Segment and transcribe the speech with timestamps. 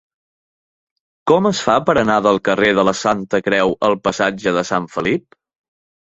[1.31, 4.89] Com es fa per anar del carrer de la Santa Creu al passatge de Sant
[4.95, 5.37] Felip?